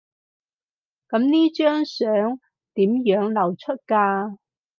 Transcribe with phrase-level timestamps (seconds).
[1.09, 2.39] 噉呢張相
[2.73, 4.39] 點樣流出㗎？